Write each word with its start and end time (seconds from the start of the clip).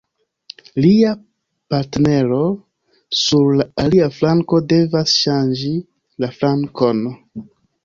Lia 0.85 1.11
partnero 1.73 2.39
sur 3.19 3.53
la 3.61 3.67
alia 3.85 4.09
flanko 4.17 4.63
devas 4.75 5.15
ŝanĝi 5.21 5.73
la 6.25 6.35
flankon. 6.41 7.07